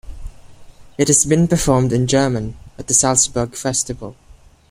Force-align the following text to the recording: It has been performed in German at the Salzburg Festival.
It 0.97 1.09
has 1.09 1.25
been 1.25 1.47
performed 1.47 1.93
in 1.93 2.07
German 2.07 2.57
at 2.79 2.87
the 2.87 2.93
Salzburg 2.95 3.53
Festival. 3.55 4.15